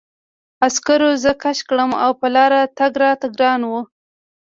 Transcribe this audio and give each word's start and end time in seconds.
عسکرو 0.65 1.09
زه 1.23 1.31
کش 1.43 1.59
کړم 1.69 1.91
او 2.03 2.11
په 2.19 2.27
لاره 2.35 2.61
تګ 2.77 2.93
راته 3.03 3.27
ګران 3.37 3.61
و 3.67 3.71